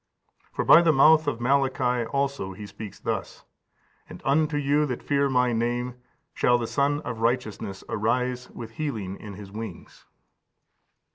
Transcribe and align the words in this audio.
For 0.51 0.65
by 0.65 0.81
the 0.81 0.91
mouth 0.91 1.27
of 1.27 1.39
Malachi 1.39 2.07
also 2.07 2.53
He 2.53 2.65
speaks 2.65 2.99
thus: 2.99 3.43
"And 4.09 4.19
unto 4.25 4.57
you 4.57 4.87
that 4.87 5.03
fear 5.03 5.29
my 5.29 5.53
name 5.53 5.93
shall 6.33 6.57
the 6.57 6.65
Sun 6.65 7.01
of 7.01 7.19
righteousness 7.21 7.83
arise 7.87 8.49
with 8.49 8.71
healing 8.71 9.15
in 9.17 9.33
His 9.35 9.51
wings." 9.51 10.05